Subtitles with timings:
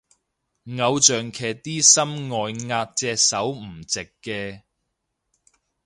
[0.03, 0.03] 偶
[0.99, 4.63] 像劇啲心外壓隻手唔直嘅